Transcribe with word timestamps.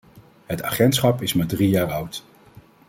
Het 0.45 0.61
agentschap 0.63 1.21
is 1.21 1.33
maar 1.33 1.45
drie 1.47 1.69
jaar 1.69 1.91
oud. 1.91 2.23